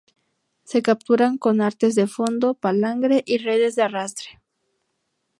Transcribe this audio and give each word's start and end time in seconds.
Se 0.63 0.81
capturan 0.81 1.37
con 1.37 1.61
artes 1.61 1.93
de 1.93 2.07
fondo, 2.07 2.55
palangre 2.55 3.21
y 3.23 3.37
redes 3.37 3.75
de 3.75 3.83
arrastre. 3.83 4.41